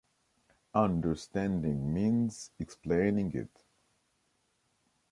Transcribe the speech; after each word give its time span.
Understanding 0.73 1.93
means 1.93 2.49
explaining 2.59 3.33
it. 3.35 3.63